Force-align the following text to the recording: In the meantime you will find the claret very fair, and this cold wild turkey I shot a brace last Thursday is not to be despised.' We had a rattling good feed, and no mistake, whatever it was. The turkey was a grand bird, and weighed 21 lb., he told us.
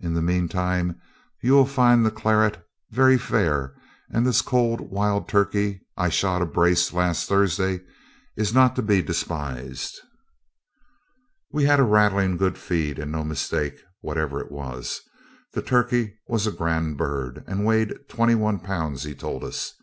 In 0.00 0.14
the 0.14 0.22
meantime 0.22 0.98
you 1.42 1.52
will 1.52 1.66
find 1.66 2.02
the 2.06 2.10
claret 2.10 2.66
very 2.92 3.18
fair, 3.18 3.74
and 4.10 4.26
this 4.26 4.40
cold 4.40 4.80
wild 4.80 5.28
turkey 5.28 5.82
I 5.98 6.08
shot 6.08 6.40
a 6.40 6.46
brace 6.46 6.94
last 6.94 7.28
Thursday 7.28 7.80
is 8.38 8.54
not 8.54 8.74
to 8.76 8.82
be 8.82 9.02
despised.' 9.02 10.00
We 11.52 11.64
had 11.64 11.78
a 11.78 11.82
rattling 11.82 12.38
good 12.38 12.56
feed, 12.56 12.98
and 12.98 13.12
no 13.12 13.22
mistake, 13.22 13.78
whatever 14.00 14.40
it 14.40 14.50
was. 14.50 15.02
The 15.52 15.60
turkey 15.60 16.20
was 16.26 16.46
a 16.46 16.52
grand 16.52 16.96
bird, 16.96 17.44
and 17.46 17.66
weighed 17.66 18.08
21 18.08 18.60
lb., 18.60 19.04
he 19.04 19.14
told 19.14 19.44
us. 19.44 19.74